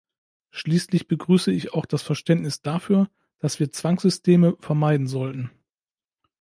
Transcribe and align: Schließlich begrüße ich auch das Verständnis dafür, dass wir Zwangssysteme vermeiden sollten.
Schließlich 0.49 1.07
begrüße 1.07 1.51
ich 1.51 1.75
auch 1.75 1.85
das 1.85 2.01
Verständnis 2.01 2.63
dafür, 2.63 3.07
dass 3.37 3.59
wir 3.59 3.69
Zwangssysteme 3.71 4.57
vermeiden 4.59 5.05
sollten. 5.05 5.51